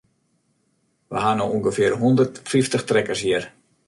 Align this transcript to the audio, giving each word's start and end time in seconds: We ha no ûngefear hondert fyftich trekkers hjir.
We 1.11 1.17
ha 1.23 1.29
no 1.37 1.45
ûngefear 1.55 1.93
hondert 2.01 2.33
fyftich 2.51 2.87
trekkers 2.89 3.21
hjir. 3.25 3.43